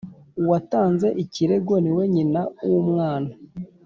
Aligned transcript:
Uwatanze 0.41 1.07
ikirego 1.23 1.73
ni 1.83 1.91
we 1.95 2.03
nyina 2.13 2.41
w’umwana 2.69 3.31